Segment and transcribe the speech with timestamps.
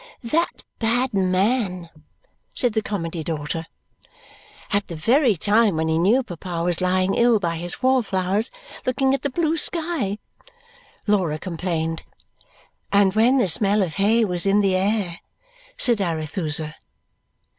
[0.23, 1.91] "That bad man!"
[2.55, 3.67] said the Comedy daughter.
[4.73, 8.49] "At the very time when he knew papa was lying ill by his wallflowers,
[8.83, 10.17] looking at the blue sky,"
[11.05, 12.01] Laura complained.
[12.91, 15.19] "And when the smell of hay was in the air!"
[15.77, 16.73] said Arethusa.